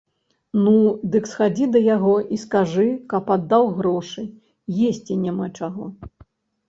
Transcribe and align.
Ну, 0.63 0.71
дык 1.15 1.27
схадзі 1.33 1.67
да 1.75 1.79
яго 1.95 2.15
і 2.35 2.39
скажы, 2.45 2.87
каб 3.13 3.23
аддаў 3.37 3.69
грошы, 3.79 4.27
есці 4.89 5.21
няма 5.27 5.45
чаго. 5.61 5.85